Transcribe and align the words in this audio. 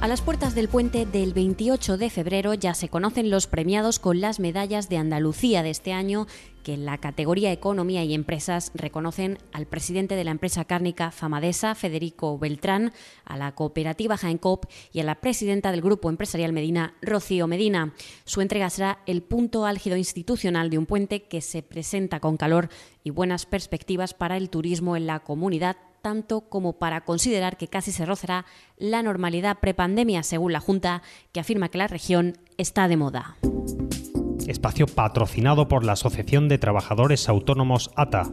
A 0.00 0.06
las 0.06 0.22
puertas 0.22 0.54
del 0.54 0.68
puente 0.68 1.06
del 1.06 1.34
28 1.34 1.96
de 1.98 2.08
febrero 2.08 2.54
ya 2.54 2.72
se 2.74 2.88
conocen 2.88 3.30
los 3.30 3.48
premiados 3.48 3.98
con 3.98 4.20
las 4.20 4.38
medallas 4.38 4.88
de 4.88 4.96
Andalucía 4.96 5.64
de 5.64 5.70
este 5.70 5.92
año 5.92 6.28
que 6.62 6.74
en 6.74 6.84
la 6.84 6.98
categoría 6.98 7.50
Economía 7.50 8.04
y 8.04 8.14
Empresas 8.14 8.70
reconocen 8.74 9.38
al 9.52 9.66
presidente 9.66 10.14
de 10.14 10.22
la 10.22 10.30
empresa 10.30 10.64
cárnica 10.66 11.10
Famadesa, 11.10 11.74
Federico 11.74 12.38
Beltrán, 12.38 12.92
a 13.24 13.36
la 13.36 13.56
cooperativa 13.56 14.16
Jaencop 14.16 14.66
y 14.92 15.00
a 15.00 15.04
la 15.04 15.16
presidenta 15.16 15.72
del 15.72 15.82
Grupo 15.82 16.10
Empresarial 16.10 16.52
Medina, 16.52 16.94
Rocío 17.02 17.48
Medina. 17.48 17.92
Su 18.24 18.40
entrega 18.40 18.70
será 18.70 19.00
el 19.06 19.22
punto 19.22 19.66
álgido 19.66 19.96
institucional 19.96 20.70
de 20.70 20.78
un 20.78 20.86
puente 20.86 21.24
que 21.24 21.40
se 21.40 21.64
presenta 21.64 22.20
con 22.20 22.36
calor 22.36 22.68
y 23.02 23.10
buenas 23.10 23.46
perspectivas 23.46 24.14
para 24.14 24.36
el 24.36 24.48
turismo 24.48 24.96
en 24.96 25.08
la 25.08 25.18
comunidad 25.20 25.76
tanto 26.02 26.42
como 26.42 26.74
para 26.74 27.02
considerar 27.02 27.56
que 27.56 27.68
casi 27.68 27.92
se 27.92 28.06
rozará 28.06 28.46
la 28.76 29.02
normalidad 29.02 29.58
prepandemia, 29.58 30.22
según 30.22 30.52
la 30.52 30.60
Junta, 30.60 31.02
que 31.32 31.40
afirma 31.40 31.68
que 31.68 31.78
la 31.78 31.88
región 31.88 32.38
está 32.56 32.88
de 32.88 32.96
moda. 32.96 33.36
Espacio 34.46 34.86
patrocinado 34.86 35.68
por 35.68 35.84
la 35.84 35.92
Asociación 35.92 36.48
de 36.48 36.58
Trabajadores 36.58 37.28
Autónomos 37.28 37.90
ATA. 37.96 38.30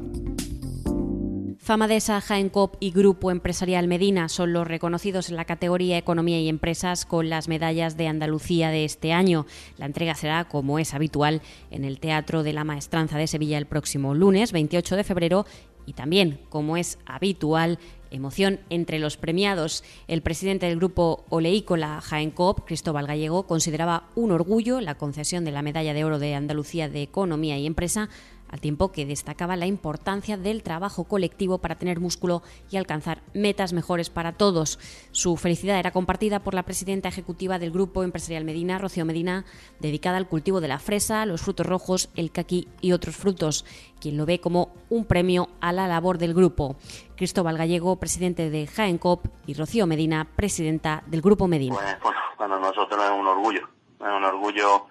Famadesa, 1.66 2.22
Jaencop 2.22 2.76
y 2.80 2.92
Grupo 2.92 3.32
Empresarial 3.32 3.88
Medina 3.88 4.30
son 4.30 4.54
los 4.54 4.68
reconocidos 4.68 5.30
en 5.30 5.36
la 5.36 5.46
categoría 5.46 5.98
Economía 5.98 6.40
y 6.40 6.48
Empresas 6.48 7.08
con 7.08 7.28
las 7.28 7.48
medallas 7.48 7.98
de 7.98 8.08
Andalucía 8.08 8.70
de 8.70 8.86
este 8.86 9.14
año. 9.14 9.48
La 9.80 9.88
entrega 9.88 10.14
será, 10.14 10.46
como 10.46 10.78
es 10.78 10.94
habitual, 10.94 11.42
en 11.72 11.84
el 11.84 12.00
Teatro 12.00 12.44
de 12.44 12.54
la 12.54 12.64
Maestranza 12.66 13.18
de 13.18 13.26
Sevilla 13.26 13.58
el 13.58 13.66
próximo 13.66 14.14
lunes 14.14 14.52
28 14.52 14.96
de 14.96 15.04
febrero 15.04 15.46
y 15.86 15.94
también, 15.94 16.40
como 16.50 16.78
es 16.78 17.00
habitual, 17.06 17.80
emoción 18.12 18.60
entre 18.70 19.00
los 19.00 19.18
premiados. 19.18 19.84
El 20.08 20.22
presidente 20.22 20.66
del 20.66 20.78
grupo 20.78 21.26
Oleícola 21.30 22.02
Jaencop, 22.02 22.66
Cristóbal 22.66 23.08
Gallego, 23.08 23.44
consideraba 23.44 24.10
un 24.16 24.32
orgullo 24.32 24.82
la 24.82 24.96
concesión 24.96 25.46
de 25.46 25.52
la 25.52 25.62
Medalla 25.62 25.94
de 25.94 26.04
Oro 26.04 26.20
de 26.20 26.36
Andalucía 26.36 26.90
de 26.90 27.02
Economía 27.02 27.58
y 27.58 27.66
Empresa 27.66 28.10
al 28.50 28.62
tiempo 28.62 28.92
que 28.92 29.06
destacaba 29.06 29.56
la 29.56 29.66
importancia 29.66 30.38
del 30.38 30.64
trabajo 30.64 31.06
colectivo 31.06 31.58
para 31.58 31.76
tener 31.76 32.00
músculo 32.00 32.42
y 32.72 32.78
alcanzar 32.78 33.22
metas 33.34 33.74
mejores 33.74 34.10
para 34.10 34.34
todos. 34.34 34.80
Su 35.12 35.38
felicidad 35.38 35.80
era 35.80 35.92
compartida 35.92 36.40
por 36.40 36.54
la 36.54 36.64
presidenta 36.64 37.10
ejecutiva 37.10 37.60
del 37.60 37.72
Grupo 37.72 38.04
Empresarial 38.04 38.46
Medina, 38.46 38.78
Rocío 38.78 39.06
Medina, 39.06 39.46
dedicada 39.80 40.18
al 40.18 40.28
cultivo 40.28 40.62
de 40.62 40.68
la 40.68 40.80
fresa, 40.80 41.26
los 41.26 41.42
frutos 41.42 41.66
rojos, 41.66 42.10
el 42.16 42.32
caqui 42.32 42.68
y 42.82 42.92
otros 42.92 43.16
frutos, 43.16 43.66
quien 44.00 44.18
lo 44.18 44.26
ve 44.26 44.40
como 44.40 44.74
un 44.90 45.06
premio 45.06 45.50
a 45.62 45.72
la 45.72 45.88
labor 45.88 46.18
del 46.18 46.34
grupo. 46.34 46.76
Cristóbal 47.16 47.58
Gallego, 47.58 47.96
presidente 47.98 48.50
de 48.50 48.68
Jaencop, 48.68 49.26
y 49.48 49.54
Rocío 49.54 49.88
Medina, 49.88 50.28
presidenta 50.36 51.04
del 51.08 51.22
Grupo 51.22 51.48
Medina. 51.48 51.76
Pues, 51.76 51.98
bueno, 52.02 52.20
para 52.38 52.60
nosotros 52.60 53.04
es 53.04 53.12
un 53.12 53.28
orgullo, 53.28 53.68
es 54.00 54.18
un 54.18 54.24
orgullo 54.24 54.88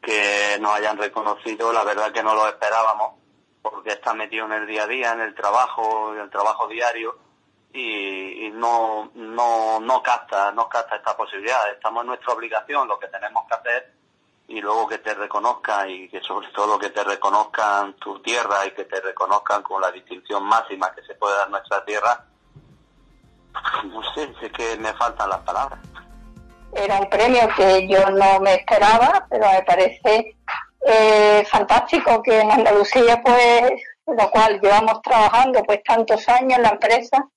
que 0.00 0.58
nos 0.60 0.72
hayan 0.72 0.96
reconocido, 0.96 1.72
la 1.72 1.84
verdad 1.84 2.12
que 2.12 2.22
no 2.22 2.34
lo 2.34 2.46
esperábamos, 2.46 3.14
porque 3.62 3.90
está 3.90 4.14
metido 4.14 4.46
en 4.46 4.52
el 4.52 4.66
día 4.66 4.84
a 4.84 4.86
día, 4.86 5.12
en 5.12 5.20
el 5.20 5.34
trabajo, 5.34 6.14
en 6.14 6.20
el 6.20 6.30
trabajo 6.30 6.68
diario, 6.68 7.18
y, 7.72 8.50
no, 8.54 9.10
no, 9.14 9.78
no 9.80 10.02
capta, 10.02 10.50
no 10.52 10.68
capta 10.68 10.96
esta 10.96 11.16
posibilidad. 11.16 11.70
Estamos 11.70 12.02
en 12.02 12.08
nuestra 12.08 12.32
obligación, 12.32 12.88
lo 12.88 12.98
que 12.98 13.08
tenemos 13.08 13.46
que 13.46 13.54
hacer, 13.54 13.94
y 14.48 14.60
luego 14.60 14.88
que 14.88 14.98
te 14.98 15.14
reconozcan, 15.14 15.90
y 15.90 16.08
que 16.08 16.20
sobre 16.22 16.48
todo 16.48 16.78
que 16.78 16.90
te 16.90 17.04
reconozcan 17.04 17.94
tu 17.94 18.20
tierra 18.20 18.66
y 18.66 18.70
que 18.72 18.84
te 18.84 19.00
reconozcan 19.00 19.62
con 19.62 19.80
la 19.80 19.90
distinción 19.90 20.42
máxima 20.44 20.92
que 20.94 21.02
se 21.02 21.14
puede 21.14 21.36
dar 21.36 21.50
nuestra 21.50 21.84
tierra, 21.84 22.24
no 23.84 24.02
sé, 24.14 24.32
es 24.40 24.52
que 24.52 24.76
me 24.78 24.92
faltan 24.94 25.28
las 25.28 25.40
palabras. 25.40 25.80
Era 26.74 27.00
un 27.00 27.08
premio 27.08 27.48
que 27.56 27.88
yo 27.88 28.10
no 28.10 28.40
me 28.40 28.54
esperaba, 28.54 29.26
pero 29.30 29.50
me 29.50 29.62
parece 29.62 30.36
eh, 30.86 31.44
fantástico 31.46 32.22
que 32.22 32.40
en 32.40 32.50
Andalucía, 32.50 33.20
pues, 33.22 33.72
lo 34.06 34.30
cual 34.30 34.60
llevamos 34.60 35.02
trabajando 35.02 35.62
pues 35.64 35.82
tantos 35.82 36.28
años 36.28 36.58
en 36.58 36.62
la 36.62 36.70
empresa, 36.70 37.28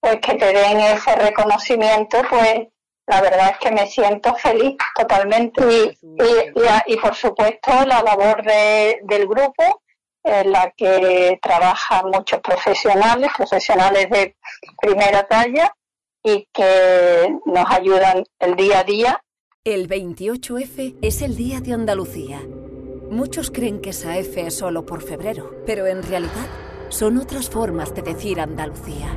pues 0.00 0.16
que 0.20 0.34
te 0.34 0.52
den 0.52 0.80
ese 0.80 1.14
reconocimiento, 1.16 2.22
pues 2.28 2.68
la 3.06 3.20
verdad 3.20 3.50
es 3.50 3.58
que 3.58 3.70
me 3.72 3.86
siento 3.86 4.34
feliz 4.34 4.76
totalmente. 4.94 5.62
Y, 6.02 6.92
y, 6.92 6.96
por 6.96 7.14
supuesto 7.14 7.70
la 7.86 8.02
labor 8.02 8.42
del 8.42 9.26
grupo, 9.26 9.82
en 10.22 10.52
la 10.52 10.72
que 10.76 11.38
trabajan 11.42 12.10
muchos 12.10 12.40
profesionales, 12.40 13.30
profesionales 13.36 14.08
de 14.10 14.36
primera 14.80 15.26
talla, 15.26 15.74
y 16.22 16.46
que 16.52 17.38
nos 17.46 17.70
ayudan 17.70 18.24
el 18.38 18.56
día 18.56 18.80
a 18.80 18.84
día. 18.84 19.24
El 19.64 19.88
28F 19.88 20.96
es 21.02 21.22
el 21.22 21.36
Día 21.36 21.60
de 21.60 21.72
Andalucía. 21.72 22.40
Muchos 23.10 23.50
creen 23.50 23.80
que 23.80 23.90
esa 23.90 24.16
F 24.18 24.46
es 24.46 24.56
solo 24.56 24.86
por 24.86 25.02
febrero, 25.02 25.62
pero 25.66 25.86
en 25.86 26.02
realidad 26.02 26.46
son 26.88 27.18
otras 27.18 27.50
formas 27.50 27.94
de 27.94 28.02
decir 28.02 28.40
Andalucía. 28.40 29.08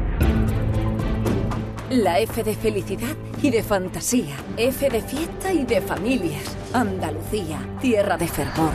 La 1.89 2.19
F 2.19 2.43
de 2.43 2.55
felicidad 2.55 3.15
y 3.41 3.51
de 3.51 3.61
fantasía, 3.61 4.35
F 4.57 4.89
de 4.89 5.01
fiesta 5.01 5.53
y 5.53 5.63
de 5.63 5.79
familias. 5.79 6.57
Andalucía, 6.73 7.59
tierra 7.81 8.17
de 8.17 8.27
fervor, 8.27 8.73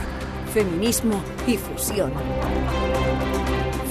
feminismo 0.53 1.21
y 1.45 1.57
fusión. 1.57 2.13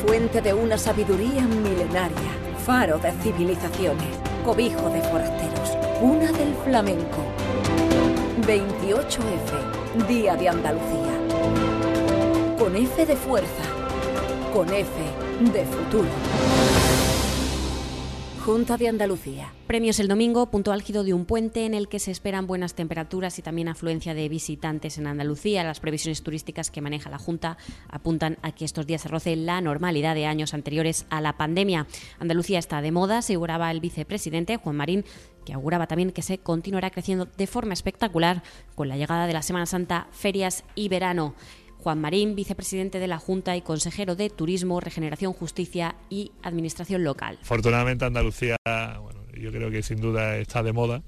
Fuente 0.04 0.40
de 0.40 0.54
una 0.54 0.78
sabiduría 0.78 1.42
milenaria, 1.42 2.32
faro 2.64 2.98
de 2.98 3.12
civilizaciones 3.12 4.27
cobijo 4.48 4.88
de 4.88 5.02
forasteros, 5.02 5.76
una 6.00 6.32
del 6.32 6.54
flamenco. 6.64 7.18
28F, 8.46 10.06
Día 10.08 10.36
de 10.36 10.48
Andalucía. 10.48 11.12
Con 12.58 12.74
F 12.74 13.04
de 13.04 13.14
fuerza, 13.14 13.64
con 14.54 14.72
F 14.72 14.90
de 15.52 15.66
futuro. 15.66 17.17
Junta 18.48 18.78
de 18.78 18.88
Andalucía. 18.88 19.52
Premios 19.66 20.00
el 20.00 20.08
domingo, 20.08 20.50
punto 20.50 20.72
álgido 20.72 21.04
de 21.04 21.12
un 21.12 21.26
puente 21.26 21.66
en 21.66 21.74
el 21.74 21.86
que 21.86 21.98
se 21.98 22.10
esperan 22.10 22.46
buenas 22.46 22.72
temperaturas 22.72 23.38
y 23.38 23.42
también 23.42 23.68
afluencia 23.68 24.14
de 24.14 24.26
visitantes 24.30 24.96
en 24.96 25.06
Andalucía. 25.06 25.64
Las 25.64 25.80
previsiones 25.80 26.22
turísticas 26.22 26.70
que 26.70 26.80
maneja 26.80 27.10
la 27.10 27.18
Junta 27.18 27.58
apuntan 27.90 28.38
a 28.40 28.52
que 28.52 28.64
estos 28.64 28.86
días 28.86 29.02
se 29.02 29.08
roce 29.08 29.36
la 29.36 29.60
normalidad 29.60 30.14
de 30.14 30.24
años 30.24 30.54
anteriores 30.54 31.04
a 31.10 31.20
la 31.20 31.36
pandemia. 31.36 31.86
Andalucía 32.20 32.58
está 32.58 32.80
de 32.80 32.90
moda, 32.90 33.18
aseguraba 33.18 33.70
el 33.70 33.80
vicepresidente 33.80 34.56
Juan 34.56 34.76
Marín, 34.76 35.04
que 35.44 35.52
auguraba 35.52 35.86
también 35.86 36.10
que 36.10 36.22
se 36.22 36.38
continuará 36.38 36.88
creciendo 36.88 37.26
de 37.26 37.46
forma 37.46 37.74
espectacular 37.74 38.42
con 38.74 38.88
la 38.88 38.96
llegada 38.96 39.26
de 39.26 39.34
la 39.34 39.42
Semana 39.42 39.66
Santa, 39.66 40.08
ferias 40.10 40.64
y 40.74 40.88
verano. 40.88 41.34
Juan 41.82 42.00
Marín, 42.00 42.34
vicepresidente 42.34 42.98
de 42.98 43.06
la 43.06 43.18
Junta 43.18 43.56
y 43.56 43.62
consejero 43.62 44.16
de 44.16 44.30
Turismo, 44.30 44.80
Regeneración, 44.80 45.32
Justicia 45.32 45.96
y 46.10 46.32
Administración 46.42 47.04
Local. 47.04 47.38
Afortunadamente 47.40 48.04
Andalucía, 48.04 48.56
yo 49.36 49.52
creo 49.52 49.70
que 49.70 49.82
sin 49.82 50.00
duda 50.00 50.36
está 50.36 50.62
de 50.62 50.72
moda, 50.72 51.02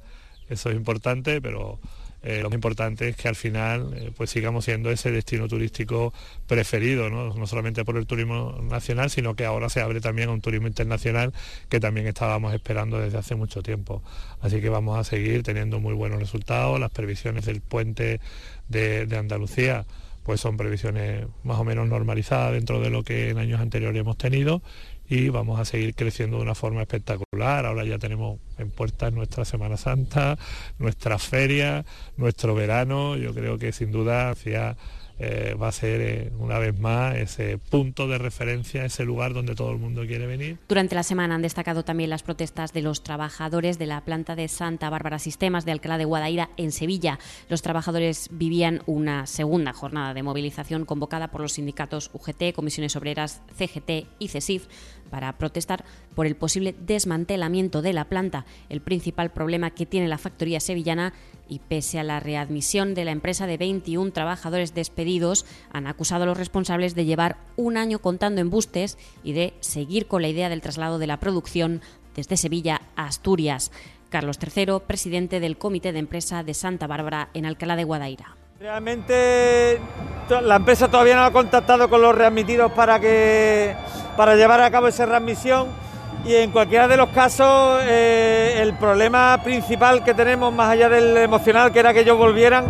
eso 0.49 0.71
es 0.71 0.77
importante, 0.77 1.41
pero 1.41 1.79
eh, 2.23 2.41
lo 2.43 2.51
más 2.51 2.55
importante 2.55 3.09
es 3.09 3.17
que 3.17 3.29
al 3.29 3.35
final 3.35 3.95
eh, 3.97 4.13
pues 4.15 4.29
sigamos 4.31 4.67
siendo 4.67 4.91
ese 4.91 5.11
destino 5.11 5.49
turístico 5.49 6.13
preferido, 6.47 7.09
¿no? 7.09 7.33
¿no? 7.35 7.47
solamente 7.47 7.85
por 7.85 7.97
el 7.97 8.07
turismo 8.07 8.59
nacional, 8.63 9.11
sino 9.11 9.35
que 9.35 9.47
ahora 9.47 9.71
se 9.71 9.81
abre 9.81 10.01
también 10.01 10.29
a 10.29 10.33
un 10.33 10.43
turismo 10.43 10.67
internacional 10.67 11.33
que 11.71 11.81
también 11.81 12.07
estábamos 12.07 12.53
esperando 12.53 12.99
desde 12.99 13.17
hace 13.19 13.37
mucho 13.37 13.63
tiempo. 13.63 14.03
Así 14.41 14.61
que 14.61 14.69
vamos 14.69 14.99
a 14.99 15.05
seguir 15.05 15.43
teniendo 15.43 15.81
muy 15.81 15.95
buenos 15.95 16.21
resultados, 16.21 16.79
las 16.79 16.91
previsiones 16.91 17.47
del 17.47 17.63
puente 17.63 18.21
de 18.69 19.17
Andalucía 19.19 19.87
pues 20.23 20.41
son 20.41 20.57
previsiones 20.57 21.27
más 21.43 21.59
o 21.59 21.65
menos 21.65 21.89
normalizadas 21.89 22.53
dentro 22.53 22.81
de 22.81 22.91
lo 22.91 23.03
que 23.03 23.31
en 23.31 23.39
años 23.39 23.61
anteriores 23.61 24.01
hemos 24.01 24.17
tenido 24.17 24.63
y 25.09 25.29
vamos 25.29 25.59
a 25.59 25.65
seguir 25.65 25.95
creciendo 25.97 26.37
de 26.37 26.45
una 26.45 26.55
forma 26.55 26.83
espectacular. 26.83 27.67
Ahora 27.67 27.85
ya 27.85 27.99
tenemos 27.99 28.39
en 28.59 28.71
puertas 28.71 29.13
nuestra 29.13 29.45
Semana 29.45 29.77
Santa, 29.77 30.39
nuestra 30.79 31.19
feria, 31.19 31.85
nuestro 32.17 32.55
verano. 32.55 33.17
Yo 33.17 33.35
creo 33.35 33.59
que 33.59 33.73
sin 33.73 33.91
duda 33.91 34.31
hacia 34.31 34.77
eh, 35.23 35.55
va 35.55 35.69
a 35.69 35.73
ser 35.73 36.01
eh, 36.01 36.33
una 36.39 36.59
vez 36.59 36.79
más 36.79 37.15
ese 37.17 37.59
punto 37.59 38.09
de 38.09 38.17
referencia, 38.17 38.87
ese 38.87 39.05
lugar 39.05 39.35
donde 39.35 39.55
todo 39.55 39.71
el 39.71 39.79
mundo 39.79 40.07
quiere 40.07 40.27
venir. 40.27 40.59
Durante 40.67 40.95
la 40.95 41.03
semana 41.03 41.35
han 41.35 41.43
destacado 41.43 41.85
también 41.85 42.09
las 42.09 42.23
protestas 42.23 42.73
de 42.73 42.81
los 42.81 43.03
trabajadores 43.03 43.79
de 43.79 43.85
la 43.85 44.03
planta 44.03 44.35
de 44.35 44.49
Santa 44.49 44.89
Bárbara 44.89 45.19
Sistemas 45.19 45.67
de 45.67 45.73
Alcalá 45.73 45.99
de 45.99 46.07
Guadaira 46.07 46.49
en 46.57 46.73
Sevilla. 46.73 47.19
Los 47.51 47.61
trabajadores 47.61 48.29
vivían 48.33 48.83
una 48.87 49.27
segunda 49.27 49.75
jornada 49.75 50.15
de 50.15 50.23
movilización 50.23 50.87
convocada 50.87 51.31
por 51.31 51.43
los 51.43 51.53
sindicatos 51.53 52.11
UGT, 52.15 52.55
Comisiones 52.55 52.97
Obreras, 52.97 53.43
CGT 53.59 54.07
y 54.19 54.29
CESIF 54.29 54.69
para 55.11 55.37
protestar 55.37 55.85
por 56.21 56.27
el 56.27 56.37
posible 56.37 56.75
desmantelamiento 56.79 57.81
de 57.81 57.95
la 57.95 58.05
planta, 58.05 58.45
el 58.69 58.83
principal 58.83 59.31
problema 59.31 59.71
que 59.71 59.87
tiene 59.87 60.07
la 60.07 60.19
factoría 60.19 60.61
sevillana 60.61 61.15
y 61.49 61.61
pese 61.61 61.99
a 61.99 62.05
la 62.05 62.21
readmisión 62.21 62.93
de 62.93 63.07
la 63.07 63.13
empresa 63.13 63.47
de 63.47 63.57
21 63.57 64.13
trabajadores 64.13 64.75
despedidos, 64.75 65.47
han 65.73 65.87
acusado 65.87 66.25
a 66.25 66.27
los 66.27 66.37
responsables 66.37 66.95
de 66.95 67.07
llevar 67.07 67.39
un 67.57 67.79
año 67.79 68.01
contando 68.01 68.43
embustes 68.43 68.99
y 69.25 69.33
de 69.33 69.55
seguir 69.61 70.09
con 70.09 70.21
la 70.21 70.29
idea 70.29 70.51
del 70.51 70.61
traslado 70.61 70.99
de 70.99 71.07
la 71.07 71.21
producción 71.21 71.81
desde 72.15 72.37
Sevilla 72.37 72.83
a 72.97 73.07
Asturias. 73.07 73.73
Carlos 74.11 74.39
III, 74.43 74.81
presidente 74.87 75.41
del 75.41 75.57
Comité 75.57 75.91
de 75.95 76.01
Empresa 76.01 76.43
de 76.43 76.53
Santa 76.53 76.87
Bárbara 76.87 77.31
en 77.33 77.47
Alcalá 77.47 77.77
de 77.77 77.85
Guadaira. 77.85 78.37
Realmente 78.59 79.81
la 80.29 80.57
empresa 80.57 80.91
todavía 80.91 81.17
no 81.17 81.23
ha 81.23 81.33
contactado 81.33 81.89
con 81.89 82.03
los 82.03 82.15
readmitidos 82.15 82.73
para 82.73 83.01
que 83.01 83.75
para 84.19 84.37
llevar 84.37 84.61
a 84.61 84.71
cabo 84.71 84.87
esa 84.87 85.07
readmisión 85.07 85.89
y 86.25 86.35
en 86.35 86.51
cualquiera 86.51 86.87
de 86.87 86.97
los 86.97 87.09
casos 87.11 87.81
eh, 87.85 88.59
el 88.61 88.75
problema 88.75 89.41
principal 89.43 90.05
que 90.05 90.15
tenemos 90.15 90.53
más 90.53 90.71
allá 90.71 90.89
del 90.89 91.17
emocional 91.17 91.73
que 91.73 91.81
era 91.81 91.93
que 91.93 92.01
ellos 92.01 92.19
volvieran 92.19 92.67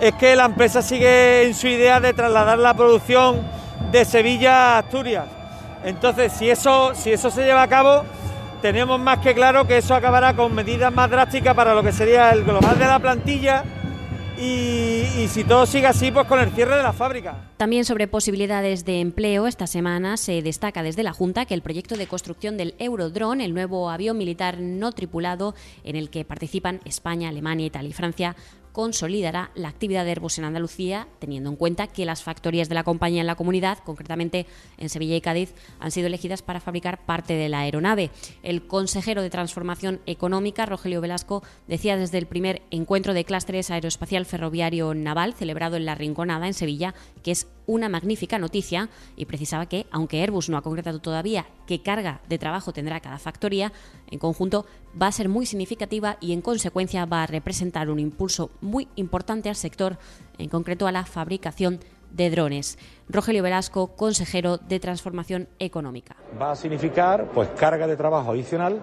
es 0.00 0.14
que 0.14 0.36
la 0.36 0.46
empresa 0.46 0.82
sigue 0.82 1.44
en 1.44 1.54
su 1.54 1.68
idea 1.68 2.00
de 2.00 2.12
trasladar 2.12 2.58
la 2.58 2.74
producción 2.74 3.42
de 3.90 4.04
Sevilla 4.04 4.76
a 4.76 4.78
Asturias. 4.78 5.26
Entonces, 5.84 6.32
si 6.32 6.48
eso, 6.48 6.94
si 6.94 7.12
eso 7.12 7.30
se 7.30 7.44
lleva 7.44 7.62
a 7.62 7.68
cabo, 7.68 8.04
tenemos 8.62 8.98
más 8.98 9.18
que 9.18 9.34
claro 9.34 9.66
que 9.66 9.78
eso 9.78 9.94
acabará 9.94 10.34
con 10.34 10.54
medidas 10.54 10.92
más 10.92 11.10
drásticas 11.10 11.54
para 11.54 11.74
lo 11.74 11.82
que 11.82 11.92
sería 11.92 12.30
el 12.30 12.44
global 12.44 12.78
de 12.78 12.86
la 12.86 12.98
plantilla 12.98 13.64
y, 14.40 15.28
si 15.28 15.44
todo 15.44 15.66
sigue 15.66 15.86
así, 15.86 16.10
pues 16.10 16.26
con 16.26 16.40
el 16.40 16.50
cierre 16.50 16.76
de 16.76 16.82
la 16.82 16.92
fábrica. 16.92 17.50
También 17.58 17.84
sobre 17.84 18.08
posibilidades 18.08 18.84
de 18.86 19.00
empleo, 19.00 19.46
esta 19.46 19.66
semana 19.66 20.16
se 20.16 20.40
destaca 20.40 20.82
desde 20.82 21.02
la 21.02 21.12
Junta 21.12 21.44
que 21.44 21.54
el 21.54 21.60
proyecto 21.60 21.96
de 21.96 22.06
construcción 22.06 22.56
del 22.56 22.74
Eurodrone, 22.78 23.44
el 23.44 23.52
nuevo 23.52 23.90
avión 23.90 24.16
militar 24.16 24.58
no 24.58 24.92
tripulado 24.92 25.54
en 25.84 25.96
el 25.96 26.08
que 26.08 26.24
participan 26.24 26.80
España, 26.86 27.28
Alemania, 27.28 27.66
Italia 27.66 27.90
y 27.90 27.92
Francia, 27.92 28.36
consolidará 28.72 29.50
la 29.54 29.68
actividad 29.68 30.04
de 30.04 30.10
Airbus 30.10 30.38
en 30.38 30.44
Andalucía, 30.44 31.08
teniendo 31.18 31.50
en 31.50 31.56
cuenta 31.56 31.86
que 31.86 32.04
las 32.04 32.22
factorías 32.22 32.68
de 32.68 32.74
la 32.74 32.84
compañía 32.84 33.20
en 33.20 33.26
la 33.26 33.34
comunidad, 33.34 33.78
concretamente 33.78 34.46
en 34.78 34.88
Sevilla 34.88 35.16
y 35.16 35.20
Cádiz, 35.20 35.54
han 35.78 35.90
sido 35.90 36.06
elegidas 36.06 36.42
para 36.42 36.60
fabricar 36.60 37.04
parte 37.04 37.34
de 37.34 37.48
la 37.48 37.60
aeronave. 37.60 38.10
El 38.42 38.66
consejero 38.66 39.22
de 39.22 39.30
Transformación 39.30 40.00
Económica, 40.06 40.66
Rogelio 40.66 41.00
Velasco, 41.00 41.42
decía 41.66 41.96
desde 41.96 42.18
el 42.18 42.26
primer 42.26 42.62
encuentro 42.70 43.14
de 43.14 43.24
clústeres 43.24 43.70
aeroespacial 43.70 44.26
ferroviario 44.26 44.94
naval 44.94 45.34
celebrado 45.34 45.76
en 45.76 45.84
La 45.84 45.94
Rinconada, 45.94 46.46
en 46.46 46.54
Sevilla, 46.54 46.94
que 47.22 47.32
es 47.32 47.46
una 47.70 47.88
magnífica 47.88 48.38
noticia 48.38 48.88
y 49.16 49.26
precisaba 49.26 49.66
que, 49.66 49.86
aunque 49.92 50.20
Airbus 50.20 50.48
no 50.48 50.56
ha 50.56 50.62
concretado 50.62 50.98
todavía 50.98 51.46
qué 51.66 51.82
carga 51.82 52.20
de 52.28 52.36
trabajo 52.36 52.72
tendrá 52.72 52.98
cada 52.98 53.18
factoría, 53.18 53.72
en 54.10 54.18
conjunto 54.18 54.66
va 55.00 55.06
a 55.06 55.12
ser 55.12 55.28
muy 55.28 55.46
significativa 55.46 56.16
y 56.20 56.32
en 56.32 56.42
consecuencia 56.42 57.06
va 57.06 57.22
a 57.22 57.26
representar 57.26 57.88
un 57.88 58.00
impulso 58.00 58.50
muy 58.60 58.88
importante 58.96 59.48
al 59.48 59.54
sector, 59.54 59.98
en 60.38 60.48
concreto 60.48 60.88
a 60.88 60.92
la 60.92 61.04
fabricación 61.04 61.78
de 62.10 62.28
drones. 62.30 62.76
Rogelio 63.08 63.44
Velasco, 63.44 63.94
consejero 63.94 64.58
de 64.58 64.80
Transformación 64.80 65.48
Económica. 65.60 66.16
Va 66.40 66.50
a 66.50 66.56
significar 66.56 67.30
pues 67.32 67.48
carga 67.50 67.86
de 67.86 67.96
trabajo 67.96 68.32
adicional 68.32 68.80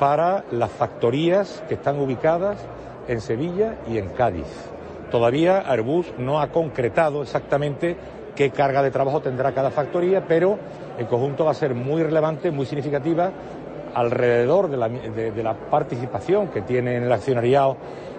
para 0.00 0.44
las 0.50 0.72
factorías 0.72 1.62
que 1.68 1.74
están 1.74 2.00
ubicadas 2.00 2.58
en 3.06 3.20
Sevilla 3.20 3.78
y 3.88 3.98
en 3.98 4.08
Cádiz. 4.08 4.46
Todavía 5.14 5.60
Airbus 5.60 6.06
no 6.18 6.40
ha 6.40 6.50
concretado 6.50 7.22
exactamente 7.22 7.96
qué 8.34 8.50
carga 8.50 8.82
de 8.82 8.90
trabajo 8.90 9.20
tendrá 9.20 9.52
cada 9.52 9.70
factoría, 9.70 10.24
pero 10.26 10.58
en 10.98 11.06
conjunto 11.06 11.44
va 11.44 11.52
a 11.52 11.54
ser 11.54 11.74
muy 11.74 12.02
relevante, 12.02 12.50
muy 12.50 12.66
significativa 12.66 13.30
alrededor 13.94 14.68
de 14.68 15.42
la, 15.42 15.54
participación 15.70 16.48
que 16.48 16.62
tiene 16.62 16.96
en 16.96 17.04
el 17.04 17.12
accionariado 17.12 17.76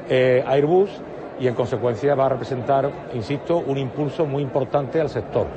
eh, 0.10 0.44
Airbus 0.48 0.90
y 1.40 1.48
en 1.48 1.54
consecuencia 1.54 2.16
va 2.16 2.28
a 2.28 2.30
representar, 2.30 2.90
insisto, 3.14 3.58
un 3.58 3.78
impulso 3.78 4.26
muy 4.26 4.42
importante 4.42 5.02
al 5.02 5.10
sector. 5.10 5.48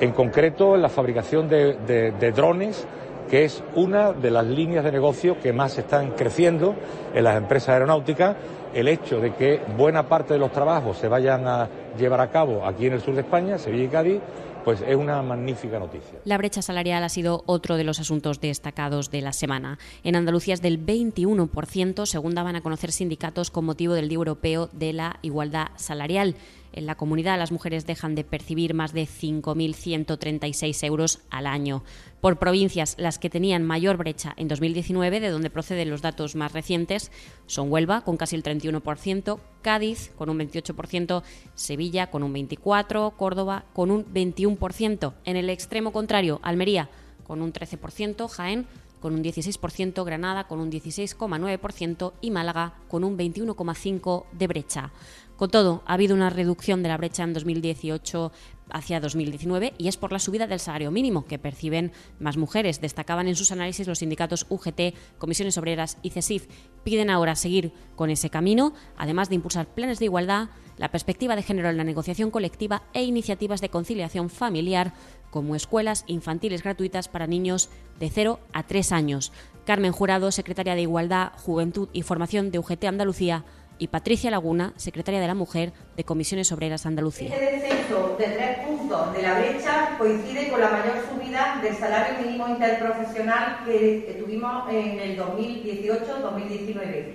En 0.00 0.12
concreto, 0.12 0.74
en 0.74 0.82
la 0.82 0.88
fabricación 0.88 1.48
de 1.48 2.32
drones, 2.34 2.86
que 3.30 3.44
es 3.44 3.62
una 3.76 4.12
de 4.12 4.30
las 4.30 4.44
líneas 4.44 4.84
de 4.84 4.90
negocio 4.90 5.40
que 5.40 5.52
más 5.52 5.78
están 5.78 6.10
creciendo 6.10 6.74
en 7.14 7.24
las 7.24 7.36
empresas 7.36 7.70
aeronáuticas 7.70 8.36
el 8.74 8.88
hecho 8.88 9.20
de 9.20 9.34
que 9.34 9.60
buena 9.76 10.08
parte 10.08 10.34
de 10.34 10.40
los 10.40 10.52
trabajos 10.52 10.98
se 10.98 11.08
vayan 11.08 11.46
a 11.46 11.68
llevar 11.98 12.20
a 12.20 12.30
cabo 12.30 12.66
aquí 12.66 12.86
en 12.86 12.94
el 12.94 13.00
sur 13.00 13.14
de 13.14 13.22
España, 13.22 13.58
Sevilla 13.58 13.84
y 13.84 13.88
Cádiz, 13.88 14.20
pues 14.64 14.82
es 14.86 14.96
una 14.96 15.22
magnífica 15.22 15.78
noticia. 15.78 16.18
La 16.24 16.38
brecha 16.38 16.62
salarial 16.62 17.02
ha 17.02 17.08
sido 17.08 17.42
otro 17.46 17.76
de 17.76 17.84
los 17.84 17.98
asuntos 17.98 18.40
destacados 18.40 19.10
de 19.10 19.22
la 19.22 19.32
semana. 19.32 19.78
En 20.04 20.16
Andalucía 20.16 20.54
es 20.54 20.62
del 20.62 20.84
21%, 20.84 22.06
según 22.06 22.34
daban 22.34 22.56
a 22.56 22.60
conocer 22.60 22.92
sindicatos 22.92 23.50
con 23.50 23.64
motivo 23.64 23.94
del 23.94 24.08
Día 24.08 24.16
Europeo 24.16 24.68
de 24.72 24.92
la 24.92 25.18
Igualdad 25.22 25.68
Salarial. 25.76 26.34
En 26.72 26.86
la 26.86 26.94
comunidad 26.94 27.38
las 27.38 27.52
mujeres 27.52 27.86
dejan 27.86 28.14
de 28.14 28.24
percibir 28.24 28.74
más 28.74 28.92
de 28.92 29.02
5.136 29.02 30.84
euros 30.86 31.20
al 31.30 31.46
año. 31.46 31.82
Por 32.20 32.38
provincias, 32.38 32.94
las 32.98 33.18
que 33.18 33.30
tenían 33.30 33.64
mayor 33.64 33.96
brecha 33.96 34.34
en 34.36 34.48
2019, 34.48 35.20
de 35.20 35.30
donde 35.30 35.50
proceden 35.50 35.90
los 35.90 36.02
datos 36.02 36.36
más 36.36 36.52
recientes, 36.52 37.10
son 37.46 37.70
Huelva, 37.72 38.02
con 38.02 38.16
casi 38.16 38.36
el 38.36 38.42
31%, 38.42 39.38
Cádiz, 39.62 40.12
con 40.16 40.30
un 40.30 40.38
28%, 40.38 41.22
Sevilla, 41.54 42.10
con 42.10 42.22
un 42.22 42.34
24%, 42.34 43.16
Córdoba, 43.16 43.64
con 43.72 43.90
un 43.90 44.04
21%. 44.04 45.14
En 45.24 45.36
el 45.36 45.50
extremo 45.50 45.92
contrario, 45.92 46.40
Almería, 46.42 46.88
con 47.26 47.42
un 47.42 47.52
13%, 47.52 48.28
Jaén, 48.28 48.66
con 49.00 49.14
un 49.14 49.24
16%, 49.24 50.04
Granada 50.04 50.46
con 50.46 50.60
un 50.60 50.70
16,9% 50.70 52.12
y 52.20 52.30
Málaga 52.30 52.74
con 52.88 53.02
un 53.02 53.16
21,5% 53.18 54.24
de 54.32 54.46
brecha. 54.46 54.92
Con 55.40 55.50
todo, 55.50 55.82
ha 55.86 55.94
habido 55.94 56.14
una 56.14 56.28
reducción 56.28 56.82
de 56.82 56.90
la 56.90 56.98
brecha 56.98 57.22
en 57.22 57.32
2018 57.32 58.30
hacia 58.72 59.00
2019 59.00 59.72
y 59.78 59.88
es 59.88 59.96
por 59.96 60.12
la 60.12 60.18
subida 60.18 60.46
del 60.46 60.60
salario 60.60 60.90
mínimo 60.90 61.24
que 61.24 61.38
perciben 61.38 61.92
más 62.18 62.36
mujeres. 62.36 62.82
Destacaban 62.82 63.26
en 63.26 63.36
sus 63.36 63.50
análisis 63.50 63.88
los 63.88 64.00
sindicatos 64.00 64.44
UGT, 64.50 64.94
Comisiones 65.16 65.56
Obreras 65.56 65.96
y 66.02 66.10
CESIF. 66.10 66.46
Piden 66.84 67.08
ahora 67.08 67.36
seguir 67.36 67.72
con 67.96 68.10
ese 68.10 68.28
camino, 68.28 68.74
además 68.98 69.30
de 69.30 69.36
impulsar 69.36 69.66
planes 69.68 69.98
de 69.98 70.04
igualdad, 70.04 70.50
la 70.76 70.90
perspectiva 70.90 71.36
de 71.36 71.42
género 71.42 71.70
en 71.70 71.78
la 71.78 71.84
negociación 71.84 72.30
colectiva 72.30 72.82
e 72.92 73.02
iniciativas 73.04 73.62
de 73.62 73.70
conciliación 73.70 74.28
familiar, 74.28 74.92
como 75.30 75.56
escuelas 75.56 76.04
infantiles 76.06 76.62
gratuitas 76.62 77.08
para 77.08 77.26
niños 77.26 77.70
de 77.98 78.10
0 78.10 78.40
a 78.52 78.64
3 78.64 78.92
años. 78.92 79.32
Carmen 79.64 79.92
Jurado, 79.92 80.32
secretaria 80.32 80.74
de 80.74 80.82
Igualdad, 80.82 81.32
Juventud 81.38 81.88
y 81.94 82.02
Formación 82.02 82.50
de 82.50 82.58
UGT 82.58 82.84
Andalucía, 82.84 83.46
y 83.80 83.88
Patricia 83.88 84.30
Laguna, 84.30 84.74
secretaria 84.76 85.20
de 85.20 85.26
la 85.26 85.34
Mujer 85.34 85.72
de 85.96 86.04
Comisiones 86.04 86.52
Obreras 86.52 86.84
Andalucía. 86.84 87.34
Este 87.34 87.56
descenso 87.56 88.14
de 88.18 88.26
tres 88.26 88.58
puntos 88.58 89.12
de 89.14 89.22
la 89.22 89.38
brecha 89.38 89.96
coincide 89.96 90.50
con 90.50 90.60
la 90.60 90.68
mayor 90.68 91.02
subida 91.10 91.58
del 91.62 91.74
salario 91.74 92.22
mínimo 92.22 92.46
interprofesional 92.46 93.64
que, 93.64 94.22
tuvimos 94.22 94.70
en 94.70 95.00
el 95.00 95.18
2018-2019 95.18 97.14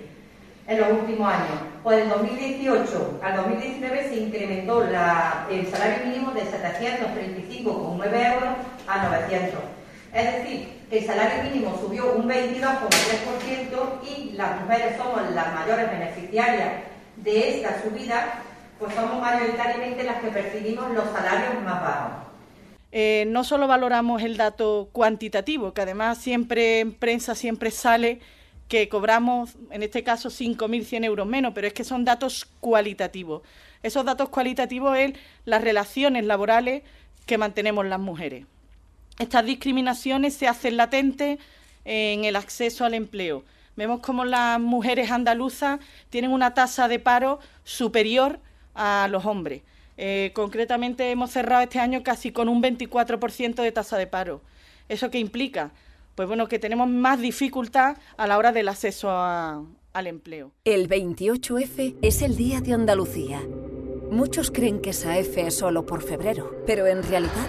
en 0.66 0.80
los 0.80 0.90
últimos 0.90 1.32
años. 1.32 1.60
Pues 1.84 1.98
del 1.98 2.08
2018 2.08 3.20
al 3.22 3.36
2019 3.36 4.08
se 4.08 4.16
incrementó 4.16 4.82
el 4.82 4.90
salario 5.70 6.06
mínimo 6.06 6.32
de 6.32 6.40
735,9 6.42 8.34
euros 8.34 8.48
a 8.88 9.08
900. 9.08 9.60
Es 10.12 10.34
decir, 10.34 10.75
el 10.90 11.04
salario 11.04 11.44
mínimo 11.50 11.76
subió 11.80 12.12
un 12.14 12.28
22,3% 12.28 14.00
y 14.06 14.32
las 14.32 14.60
mujeres 14.60 14.96
somos 14.96 15.30
las 15.34 15.54
mayores 15.54 15.90
beneficiarias 15.90 16.72
de 17.16 17.56
esta 17.56 17.82
subida, 17.82 18.42
pues 18.78 18.94
somos 18.94 19.20
mayoritariamente 19.20 20.04
las 20.04 20.22
que 20.22 20.28
percibimos 20.28 20.92
los 20.92 21.10
salarios 21.10 21.62
más 21.64 21.80
bajos. 21.80 22.12
Eh, 22.92 23.24
no 23.28 23.42
solo 23.42 23.66
valoramos 23.66 24.22
el 24.22 24.36
dato 24.36 24.88
cuantitativo, 24.92 25.74
que 25.74 25.82
además 25.82 26.18
siempre 26.18 26.80
en 26.80 26.92
prensa 26.94 27.34
siempre 27.34 27.70
sale 27.70 28.20
que 28.68 28.88
cobramos, 28.88 29.56
en 29.70 29.82
este 29.82 30.02
caso, 30.02 30.28
5.100 30.28 31.04
euros 31.04 31.26
menos, 31.26 31.52
pero 31.54 31.66
es 31.66 31.72
que 31.72 31.84
son 31.84 32.04
datos 32.04 32.46
cualitativos. 32.60 33.42
Esos 33.82 34.04
datos 34.04 34.28
cualitativos 34.28 34.96
es 34.96 35.12
las 35.44 35.62
relaciones 35.62 36.24
laborales 36.24 36.82
que 37.26 37.38
mantenemos 37.38 37.86
las 37.86 38.00
mujeres. 38.00 38.46
Estas 39.18 39.46
discriminaciones 39.46 40.34
se 40.34 40.46
hacen 40.46 40.76
latentes 40.76 41.38
en 41.84 42.24
el 42.24 42.36
acceso 42.36 42.84
al 42.84 42.94
empleo. 42.94 43.44
Vemos 43.76 44.00
como 44.00 44.24
las 44.24 44.60
mujeres 44.60 45.10
andaluzas 45.10 45.80
tienen 46.10 46.30
una 46.30 46.54
tasa 46.54 46.88
de 46.88 46.98
paro 46.98 47.38
superior 47.64 48.40
a 48.74 49.08
los 49.10 49.24
hombres. 49.24 49.62
Eh, 49.98 50.32
concretamente 50.34 51.10
hemos 51.10 51.30
cerrado 51.30 51.62
este 51.62 51.78
año 51.78 52.02
casi 52.02 52.32
con 52.32 52.48
un 52.48 52.62
24% 52.62 53.54
de 53.62 53.72
tasa 53.72 53.96
de 53.96 54.06
paro. 54.06 54.42
¿Eso 54.88 55.10
qué 55.10 55.18
implica? 55.18 55.72
Pues 56.14 56.28
bueno, 56.28 56.48
que 56.48 56.58
tenemos 56.58 56.88
más 56.88 57.20
dificultad 57.20 57.96
a 58.16 58.26
la 58.26 58.38
hora 58.38 58.52
del 58.52 58.68
acceso 58.68 59.10
al 59.10 60.06
empleo. 60.06 60.52
El 60.64 60.88
28F 60.88 61.96
es 62.02 62.22
el 62.22 62.36
Día 62.36 62.60
de 62.60 62.72
Andalucía. 62.72 63.42
Muchos 64.10 64.50
creen 64.50 64.80
que 64.80 64.90
esa 64.90 65.18
F 65.18 65.46
es 65.46 65.56
solo 65.56 65.84
por 65.84 66.02
febrero, 66.02 66.62
pero 66.66 66.86
en 66.86 67.02
realidad 67.02 67.48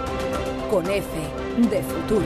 Con 0.71 0.89
F 0.89 1.05
de 1.69 1.83
futuro. 1.83 2.25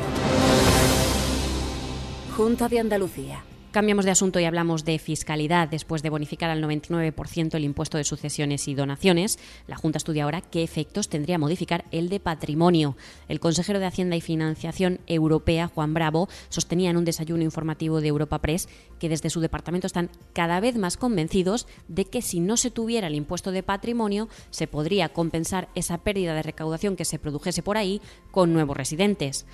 Junta 2.37 2.69
de 2.69 2.79
Andalucía. 2.79 3.43
Cambiamos 3.75 4.05
de 4.05 4.11
asunto 4.11 4.39
y 4.39 4.45
hablamos 4.45 4.85
de 4.85 4.97
fiscalidad. 4.99 5.67
Después 5.67 6.01
de 6.01 6.09
bonificar 6.09 6.49
al 6.49 6.63
99% 6.63 7.55
el 7.55 7.65
impuesto 7.65 7.97
de 7.97 8.05
sucesiones 8.05 8.69
y 8.69 8.73
donaciones, 8.73 9.37
la 9.67 9.75
Junta 9.75 9.97
estudia 9.97 10.23
ahora 10.23 10.39
qué 10.39 10.63
efectos 10.63 11.09
tendría 11.09 11.37
modificar 11.37 11.83
el 11.91 12.07
de 12.07 12.21
patrimonio. 12.21 12.95
El 13.27 13.41
consejero 13.41 13.79
de 13.79 13.85
Hacienda 13.85 14.15
y 14.15 14.21
Financiación 14.21 15.01
Europea, 15.07 15.67
Juan 15.67 15.93
Bravo, 15.93 16.29
sostenía 16.47 16.89
en 16.89 16.95
un 16.95 17.03
desayuno 17.03 17.43
informativo 17.43 17.99
de 17.99 18.07
Europa 18.07 18.39
Press 18.39 18.69
que 18.97 19.09
desde 19.09 19.29
su 19.29 19.41
departamento 19.41 19.87
están 19.87 20.09
cada 20.31 20.61
vez 20.61 20.77
más 20.77 20.95
convencidos 20.95 21.67
de 21.89 22.05
que 22.05 22.21
si 22.21 22.39
no 22.39 22.55
se 22.55 22.71
tuviera 22.71 23.07
el 23.07 23.15
impuesto 23.15 23.51
de 23.51 23.61
patrimonio, 23.61 24.29
se 24.51 24.67
podría 24.67 25.09
compensar 25.09 25.67
esa 25.75 25.97
pérdida 25.97 26.33
de 26.33 26.43
recaudación 26.43 26.95
que 26.95 27.03
se 27.03 27.19
produjese 27.19 27.61
por 27.61 27.75
ahí 27.75 28.01
con 28.31 28.53
nuevos 28.53 28.77
residentes. 28.77 29.45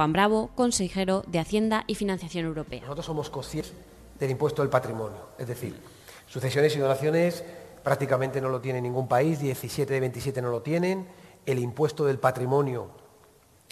Juan 0.00 0.14
Bravo, 0.14 0.48
consejero 0.54 1.22
de 1.26 1.40
Hacienda 1.40 1.84
y 1.86 1.94
Financiación 1.94 2.46
Europea. 2.46 2.80
Nosotros 2.80 3.04
somos 3.04 3.28
conscientes 3.28 3.74
del 4.18 4.30
impuesto 4.30 4.62
del 4.62 4.70
patrimonio, 4.70 5.18
es 5.36 5.46
decir, 5.46 5.78
sucesiones 6.26 6.74
y 6.74 6.78
donaciones 6.78 7.44
prácticamente 7.82 8.40
no 8.40 8.48
lo 8.48 8.62
tiene 8.62 8.80
ningún 8.80 9.06
país, 9.06 9.40
17 9.40 9.92
de 9.92 10.00
27 10.00 10.40
no 10.40 10.48
lo 10.48 10.62
tienen, 10.62 11.06
el 11.44 11.58
impuesto 11.58 12.06
del 12.06 12.18
patrimonio 12.18 12.92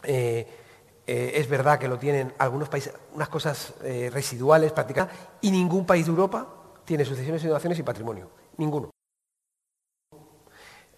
eh, 0.03 0.47
eh, 1.07 1.33
es 1.35 1.49
verdad 1.49 1.79
que 1.79 1.89
lo 1.89 1.99
tienen 1.99 2.35
algunos 2.37 2.69
países, 2.69 2.93
unas 3.15 3.31
cosas 3.31 3.73
eh, 3.83 4.11
residuales 4.13 4.73
prácticamente, 4.73 5.17
y 5.41 5.51
ningún 5.51 5.87
país 5.87 6.05
de 6.05 6.11
Europa 6.11 6.47
tiene 6.85 7.07
sucesiones 7.07 7.43
y 7.43 7.47
donaciones 7.47 7.79
y 7.79 7.83
patrimonio, 7.83 8.29
ninguno. 8.59 8.91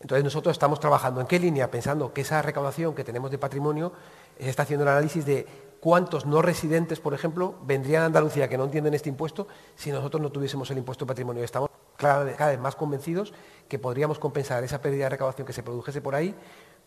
Entonces 0.00 0.24
nosotros 0.24 0.54
estamos 0.54 0.80
trabajando 0.80 1.20
en 1.20 1.28
qué 1.28 1.38
línea, 1.38 1.70
pensando 1.70 2.12
que 2.12 2.22
esa 2.22 2.42
recaudación 2.42 2.96
que 2.96 3.04
tenemos 3.04 3.30
de 3.30 3.38
patrimonio 3.38 3.92
se 4.40 4.50
está 4.50 4.62
haciendo 4.62 4.84
el 4.84 4.90
análisis 4.90 5.24
de 5.24 5.46
cuántos 5.80 6.26
no 6.26 6.42
residentes, 6.42 7.00
por 7.00 7.14
ejemplo, 7.14 7.54
vendrían 7.62 8.02
a 8.02 8.06
Andalucía 8.06 8.48
que 8.48 8.58
no 8.58 8.64
entienden 8.64 8.94
este 8.94 9.08
impuesto 9.08 9.48
si 9.74 9.90
nosotros 9.90 10.22
no 10.22 10.30
tuviésemos 10.30 10.70
el 10.70 10.78
impuesto 10.78 11.04
de 11.04 11.08
patrimonio. 11.08 11.42
Estamos 11.42 11.70
cada 11.96 12.24
vez 12.24 12.58
más 12.58 12.76
convencidos 12.76 13.32
que 13.68 13.78
podríamos 13.78 14.18
compensar 14.18 14.64
esa 14.64 14.80
pérdida 14.80 15.04
de 15.04 15.10
recaudación 15.10 15.46
que 15.46 15.52
se 15.52 15.62
produjese 15.62 16.00
por 16.00 16.14
ahí 16.14 16.34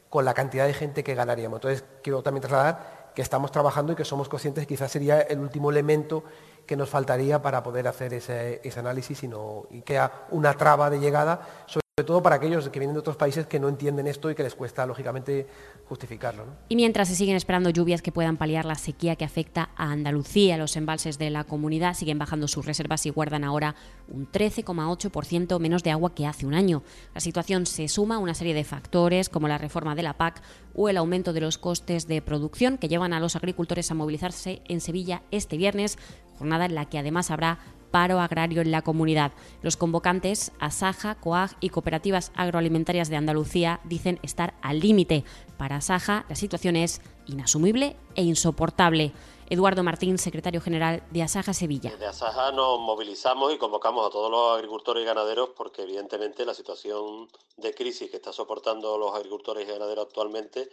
con 0.10 0.26
la 0.26 0.34
cantidad 0.34 0.66
de 0.66 0.74
gente 0.74 1.04
que 1.04 1.16
ganaríamos. 1.16 1.58
Entonces, 1.58 1.84
quiero 2.04 2.22
también 2.22 2.42
trasladar 2.42 3.12
que 3.16 3.22
estamos 3.22 3.52
trabajando 3.52 3.94
y 3.94 3.96
que 3.96 4.06
somos 4.06 4.30
conscientes 4.30 4.66
que 4.66 4.76
quizás 4.76 4.92
sería 4.92 5.22
el 5.22 5.40
último 5.40 5.72
elemento 5.72 6.24
que 6.66 6.76
nos 6.76 6.90
faltaría 6.90 7.42
para 7.42 7.62
poder 7.62 7.88
hacer 7.88 8.14
ese, 8.14 8.62
análisis 8.78 9.24
y, 9.24 9.28
no, 9.28 9.66
y 9.70 9.82
que 9.82 10.00
una 10.32 10.54
traba 10.54 10.90
de 10.90 11.00
llegada, 11.00 11.42
sobre 11.66 11.83
todo 12.02 12.24
para 12.24 12.38
aquellos 12.38 12.68
que 12.70 12.80
vienen 12.80 12.96
de 12.96 13.02
otros 13.02 13.18
países 13.18 13.46
que 13.46 13.60
no 13.60 13.70
entienden 13.70 14.08
esto 14.08 14.32
y 14.32 14.34
que 14.34 14.42
les 14.42 14.56
cuesta, 14.56 14.84
lógicamente, 14.88 15.46
justificarlo. 15.88 16.46
Y 16.68 16.76
mientras 16.76 17.08
se 17.08 17.14
siguen 17.14 17.36
esperando 17.36 17.70
lluvias 17.70 18.02
que 18.02 18.12
puedan 18.12 18.36
paliar 18.36 18.66
la 18.66 18.74
sequía 18.74 19.16
que 19.16 19.26
afecta 19.26 19.70
a 19.76 19.92
Andalucía, 19.92 20.58
los 20.58 20.76
embalses 20.76 21.20
de 21.20 21.30
la 21.30 21.44
comunidad 21.44 21.94
siguen 21.94 22.18
bajando 22.18 22.48
sus 22.48 22.66
reservas 22.66 23.06
y 23.06 23.12
guardan 23.12 23.44
ahora 23.44 23.76
un 24.08 24.28
13,8% 24.28 25.60
menos 25.60 25.84
de 25.84 25.92
agua 25.92 26.16
que 26.16 26.26
hace 26.26 26.48
un 26.48 26.56
año. 26.56 26.82
La 27.14 27.22
situación 27.22 27.68
se 27.68 27.88
suma 27.88 28.16
a 28.16 28.20
una 28.20 28.34
serie 28.34 28.56
de 28.56 28.64
factores 28.64 29.30
como 29.30 29.48
la 29.48 29.60
reforma 29.60 29.94
de 29.94 30.02
la 30.02 30.18
PAC 30.18 30.42
o 30.74 30.90
el 30.90 30.98
aumento 30.98 31.32
de 31.32 31.42
los 31.42 31.60
costes 31.60 32.08
de 32.08 32.24
producción 32.24 32.80
que 32.80 32.88
llevan 32.88 33.14
a 33.14 33.20
los 33.20 33.36
agricultores 33.36 33.92
a 33.92 33.94
movilizarse 33.94 34.64
en 34.68 34.82
Sevilla 34.82 35.22
este 35.30 35.58
viernes, 35.58 36.00
jornada 36.40 36.66
en 36.66 36.74
la 36.74 36.86
que 36.86 36.98
además 36.98 37.30
habrá 37.30 37.60
paro 37.94 38.20
agrario 38.20 38.64
en 38.64 38.72
la 38.72 38.82
comunidad. 38.82 39.34
Los 39.62 39.78
convocantes, 39.78 40.52
Asaja, 40.60 41.14
COAG 41.14 41.52
y 41.60 41.70
cooperativas 41.70 42.32
agroalimentarias 42.36 43.08
de 43.08 43.18
Andalucía 43.18 43.82
dicen 43.84 44.20
estar 44.24 44.56
al 44.64 44.80
límite. 44.80 45.24
Para 45.60 45.76
Asaja, 45.76 46.26
la 46.28 46.36
situación 46.36 46.76
es 46.76 47.02
inasumible 47.28 47.96
e 48.16 48.24
insoportable. 48.24 49.14
Eduardo 49.48 49.84
Martín, 49.84 50.18
secretario 50.18 50.60
general 50.60 51.04
de 51.12 51.22
Asaja 51.22 51.54
Sevilla. 51.54 51.96
De 51.98 52.08
Asaja 52.08 52.52
nos 52.52 52.80
movilizamos 52.80 53.54
y 53.54 53.60
convocamos 53.60 54.08
a 54.08 54.10
todos 54.10 54.32
los 54.32 54.56
agricultores 54.56 55.04
y 55.04 55.06
ganaderos 55.06 55.50
porque 55.56 55.84
evidentemente 55.84 56.48
la 56.48 56.56
situación 56.56 57.30
de 57.58 57.76
crisis 57.76 58.10
que 58.10 58.18
está 58.18 58.34
soportando 58.34 58.98
los 58.98 59.14
agricultores 59.14 59.68
y 59.68 59.72
ganaderos 59.72 60.08
actualmente 60.08 60.72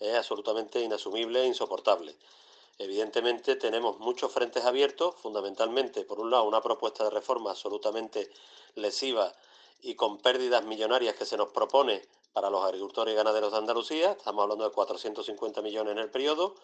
es 0.00 0.14
absolutamente 0.14 0.82
inasumible 0.82 1.44
e 1.44 1.46
insoportable. 1.46 2.14
Evidentemente 2.80 3.56
tenemos 3.56 3.98
muchos 3.98 4.30
frentes 4.30 4.64
abiertos, 4.64 5.16
fundamentalmente, 5.16 6.04
por 6.04 6.20
un 6.20 6.30
lado, 6.30 6.44
una 6.44 6.62
propuesta 6.62 7.02
de 7.02 7.10
reforma 7.10 7.50
absolutamente 7.50 8.30
lesiva 8.76 9.34
y 9.82 9.96
con 9.96 10.18
pérdidas 10.18 10.64
millonarias 10.64 11.16
que 11.16 11.26
se 11.26 11.36
nos 11.36 11.48
propone 11.48 12.06
para 12.32 12.50
los 12.50 12.64
agricultores 12.64 13.12
y 13.12 13.16
ganaderos 13.16 13.50
de 13.50 13.58
Andalucía, 13.58 14.12
estamos 14.12 14.44
hablando 14.44 14.62
de 14.62 14.70
450 14.70 15.60
millones 15.60 15.90
en 15.90 15.98
el 15.98 16.08
periodo, 16.08 16.54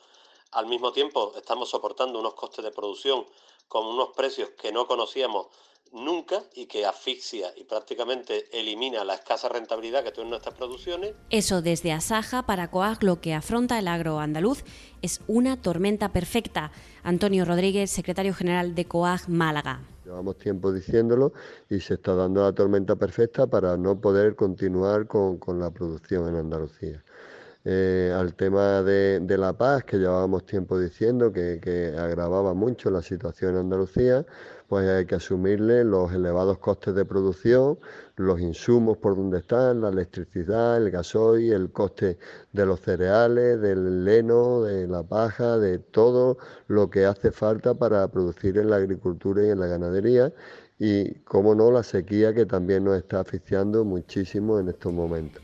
al 0.53 0.67
mismo 0.67 0.93
tiempo 0.93 1.33
estamos 1.37 1.69
soportando 1.71 2.21
unos 2.21 2.35
costes 2.35 2.65
de 2.65 2.71
producción 2.71 3.27
con 3.67 3.85
unos 3.85 4.11
precios 4.11 4.51
que 4.51 4.71
no 4.71 4.87
conocíamos 4.87 5.49
nunca 5.95 6.43
y 6.55 6.67
que 6.67 6.85
asfixia 6.85 7.49
y 7.57 7.65
prácticamente 7.65 8.47
elimina 8.53 9.05
la 9.05 9.15
escasa 9.15 9.49
rentabilidad 9.49 10.03
que 10.03 10.11
tienen 10.11 10.31
nuestras 10.31 10.55
producciones. 10.55 11.15
Eso 11.31 11.63
desde 11.63 11.93
Asaja 11.93 12.45
para 12.45 12.71
Coag 12.71 13.03
lo 13.03 13.21
que 13.21 13.33
afronta 13.33 13.79
el 13.79 13.89
agro 13.89 14.19
andaluz 14.19 14.65
es 15.03 15.21
una 15.29 15.61
tormenta 15.61 16.13
perfecta. 16.13 16.73
Antonio 17.03 17.45
Rodríguez, 17.45 17.91
secretario 17.91 18.35
general 18.35 18.75
de 18.75 18.87
Coag 18.87 19.29
Málaga. 19.29 19.81
Llevamos 20.05 20.37
tiempo 20.37 20.73
diciéndolo 20.73 21.33
y 21.71 21.81
se 21.81 21.95
está 21.95 22.15
dando 22.15 22.43
la 22.43 22.53
tormenta 22.53 22.97
perfecta 22.97 23.47
para 23.47 23.77
no 23.77 23.99
poder 24.01 24.35
continuar 24.35 25.07
con, 25.07 25.39
la 25.59 25.71
producción 25.71 26.29
en 26.29 26.37
Andalucía. 26.37 27.03
Eh, 27.65 28.13
al 28.15 28.35
tema 28.35 28.83
de, 28.83 29.37
la 29.39 29.55
paz, 29.55 29.85
que 29.85 29.97
llevábamos 29.97 30.45
tiempo 30.45 30.79
diciendo 30.79 31.33
que, 31.33 31.59
que 31.63 31.95
agravaba 31.97 32.53
mucho 32.53 32.91
la 32.91 33.01
situación 33.01 33.53
en 33.53 33.61
Andalucía, 33.61 34.27
pues 34.69 34.89
hay 34.89 35.07
que 35.07 35.17
asumirle 35.17 35.85
los 35.85 36.13
elevados 36.13 36.59
costes 36.59 36.95
de 36.95 37.05
producción, 37.05 37.79
los 38.17 38.41
insumos 38.41 38.97
por 38.99 39.17
donde 39.17 39.39
están, 39.39 39.81
la 39.81 39.89
electricidad, 39.89 40.77
el 40.77 40.91
gasoil, 40.91 41.53
el 41.53 41.71
coste 41.71 42.19
de 42.53 42.67
los 42.67 42.81
cereales, 42.81 43.61
del 43.61 44.05
leno, 44.05 44.63
de 44.63 44.87
la 44.87 45.03
paja, 45.03 45.59
de 45.59 45.79
todo 45.79 46.39
lo 46.69 46.91
que 46.91 47.05
hace 47.07 47.31
falta 47.31 47.75
para 47.75 48.09
producir 48.09 48.59
en 48.59 48.71
la 48.71 48.77
agricultura 48.77 49.45
y 49.45 49.51
en 49.51 49.61
la 49.61 49.67
ganadería 49.67 50.33
y, 50.79 51.15
como 51.21 51.55
no, 51.55 51.71
la 51.71 51.83
sequía 51.83 52.35
que 52.35 52.47
también 52.47 52.85
nos 52.85 52.97
está 52.97 53.21
asfixiando 53.21 53.85
muchísimo 53.85 54.59
en 54.59 54.69
estos 54.69 54.93
momentos. 54.93 55.43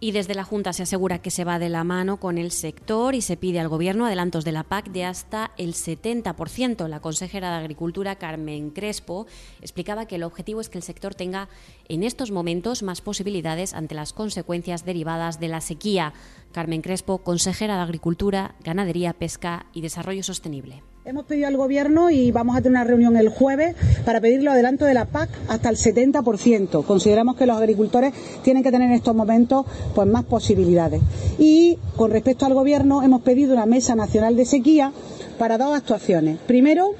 Y 0.00 0.12
desde 0.12 0.36
la 0.36 0.44
Junta 0.44 0.72
se 0.72 0.84
asegura 0.84 1.18
que 1.18 1.32
se 1.32 1.42
va 1.42 1.58
de 1.58 1.68
la 1.68 1.82
mano 1.82 2.18
con 2.18 2.38
el 2.38 2.52
sector 2.52 3.16
y 3.16 3.20
se 3.20 3.36
pide 3.36 3.58
al 3.58 3.68
Gobierno 3.68 4.06
adelantos 4.06 4.44
de 4.44 4.52
la 4.52 4.62
PAC 4.62 4.90
de 4.90 5.04
hasta 5.04 5.50
el 5.58 5.74
70%. 5.74 6.86
La 6.86 7.00
consejera 7.00 7.50
de 7.50 7.56
Agricultura, 7.56 8.14
Carmen 8.14 8.70
Crespo, 8.70 9.26
explicaba 9.60 10.06
que 10.06 10.14
el 10.14 10.22
objetivo 10.22 10.60
es 10.60 10.68
que 10.68 10.78
el 10.78 10.84
sector 10.84 11.16
tenga 11.16 11.48
en 11.88 12.04
estos 12.04 12.30
momentos 12.30 12.84
más 12.84 13.00
posibilidades 13.00 13.74
ante 13.74 13.96
las 13.96 14.12
consecuencias 14.12 14.84
derivadas 14.84 15.40
de 15.40 15.48
la 15.48 15.60
sequía. 15.60 16.12
Carmen 16.52 16.80
Crespo, 16.80 17.18
consejera 17.18 17.74
de 17.74 17.82
Agricultura, 17.82 18.54
Ganadería, 18.62 19.14
Pesca 19.14 19.66
y 19.72 19.80
Desarrollo 19.80 20.22
Sostenible. 20.22 20.84
Hemos 21.08 21.24
pedido 21.24 21.48
al 21.48 21.56
Gobierno 21.56 22.10
y 22.10 22.30
vamos 22.32 22.54
a 22.54 22.60
tener 22.60 22.72
una 22.72 22.84
reunión 22.84 23.16
el 23.16 23.30
jueves 23.30 23.74
para 24.04 24.20
pedirle 24.20 24.50
adelanto 24.50 24.84
de 24.84 24.92
la 24.92 25.06
PAC 25.06 25.30
hasta 25.48 25.70
el 25.70 25.76
70%. 25.76 26.84
Consideramos 26.84 27.34
que 27.34 27.46
los 27.46 27.56
agricultores 27.56 28.12
tienen 28.42 28.62
que 28.62 28.70
tener 28.70 28.90
en 28.90 28.94
estos 28.94 29.14
momentos 29.14 29.64
pues, 29.94 30.06
más 30.06 30.24
posibilidades. 30.24 31.00
Y 31.38 31.78
con 31.96 32.10
respecto 32.10 32.44
al 32.44 32.52
Gobierno 32.52 33.02
hemos 33.02 33.22
pedido 33.22 33.54
una 33.54 33.64
mesa 33.64 33.94
nacional 33.94 34.36
de 34.36 34.44
sequía 34.44 34.92
para 35.38 35.56
dos 35.56 35.74
actuaciones. 35.74 36.40
Primero, 36.46 36.90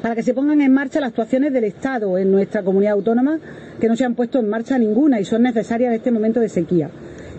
para 0.00 0.14
que 0.14 0.22
se 0.22 0.32
pongan 0.32 0.62
en 0.62 0.72
marcha 0.72 1.00
las 1.00 1.10
actuaciones 1.10 1.52
del 1.52 1.64
Estado 1.64 2.16
en 2.16 2.32
nuestra 2.32 2.62
comunidad 2.62 2.94
autónoma, 2.94 3.40
que 3.78 3.88
no 3.88 3.96
se 3.96 4.06
han 4.06 4.14
puesto 4.14 4.38
en 4.38 4.48
marcha 4.48 4.78
ninguna 4.78 5.20
y 5.20 5.26
son 5.26 5.42
necesarias 5.42 5.90
en 5.90 5.96
este 5.96 6.10
momento 6.10 6.40
de 6.40 6.48
sequía. 6.48 6.88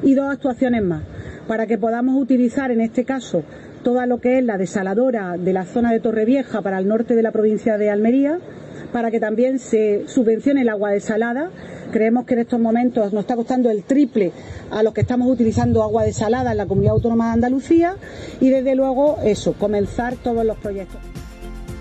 Y 0.03 0.13
dos 0.13 0.31
actuaciones 0.31 0.83
más, 0.83 1.01
para 1.47 1.65
que 1.65 1.79
podamos 1.79 2.21
utilizar 2.21 2.69
en 2.69 2.81
este 2.81 3.05
caso 3.05 3.43
toda 3.85 4.07
lo 4.07 4.17
que 4.19 4.39
es 4.39 4.43
la 4.43 4.57
desaladora 4.57 5.37
de 5.37 5.53
la 5.53 5.63
zona 5.63 5.91
de 5.91 5.99
Torrevieja 5.99 6.63
para 6.63 6.79
el 6.79 6.87
norte 6.87 7.15
de 7.15 7.21
la 7.21 7.31
provincia 7.31 7.77
de 7.77 7.91
Almería, 7.91 8.39
para 8.91 9.11
que 9.11 9.19
también 9.19 9.59
se 9.59 10.07
subvencione 10.07 10.63
el 10.63 10.69
agua 10.69 10.89
desalada. 10.89 11.51
Creemos 11.91 12.25
que 12.25 12.33
en 12.33 12.39
estos 12.39 12.59
momentos 12.59 13.13
nos 13.13 13.21
está 13.21 13.35
costando 13.35 13.69
el 13.69 13.83
triple 13.83 14.31
a 14.71 14.81
los 14.81 14.91
que 14.91 15.01
estamos 15.01 15.29
utilizando 15.29 15.83
agua 15.83 16.03
desalada 16.03 16.53
en 16.53 16.57
la 16.57 16.65
comunidad 16.65 16.93
autónoma 16.93 17.27
de 17.27 17.33
Andalucía 17.33 17.95
y 18.41 18.49
desde 18.49 18.73
luego 18.73 19.19
eso, 19.23 19.53
comenzar 19.53 20.15
todos 20.15 20.43
los 20.43 20.57
proyectos. 20.57 20.99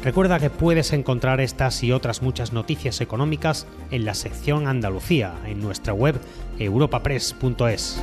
Recuerda 0.05 0.39
que 0.39 0.51
puedes 0.51 0.93
encontrar 0.93 1.41
estas 1.41 1.83
y 1.83 1.91
otras 1.91 2.21
muchas 2.21 2.53
noticias 2.53 3.01
económicas 3.01 3.67
en 3.91 4.05
la 4.05 4.13
sección 4.13 4.69
Andalucía 4.69 5.33
en 5.47 5.63
nuestra 5.63 5.95
web 5.95 6.17
europapress.es. 6.59 8.03